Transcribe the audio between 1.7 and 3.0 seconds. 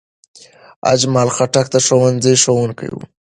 د ښوونځي ښوونکی و.